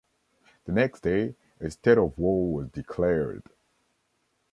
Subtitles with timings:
[0.65, 3.43] The next day, a state of war was declared.